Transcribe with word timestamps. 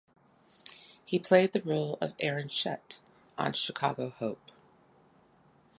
He 1.05 1.19
played 1.19 1.51
the 1.51 1.61
role 1.61 1.99
of 2.01 2.15
Aaron 2.17 2.47
Shutt 2.49 3.01
on 3.37 3.53
"Chicago 3.53 4.09
Hope". 4.09 4.51